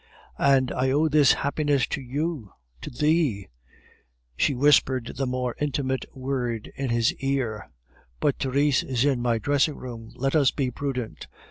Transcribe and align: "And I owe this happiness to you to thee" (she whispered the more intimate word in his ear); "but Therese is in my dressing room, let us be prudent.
"And 0.39 0.71
I 0.71 0.89
owe 0.89 1.07
this 1.09 1.33
happiness 1.33 1.85
to 1.89 2.01
you 2.01 2.53
to 2.81 2.89
thee" 2.89 3.49
(she 4.35 4.55
whispered 4.55 5.11
the 5.15 5.27
more 5.27 5.55
intimate 5.59 6.05
word 6.15 6.71
in 6.75 6.89
his 6.89 7.13
ear); 7.19 7.69
"but 8.19 8.39
Therese 8.39 8.81
is 8.81 9.05
in 9.05 9.21
my 9.21 9.37
dressing 9.37 9.75
room, 9.75 10.11
let 10.15 10.35
us 10.35 10.49
be 10.49 10.71
prudent. 10.71 11.27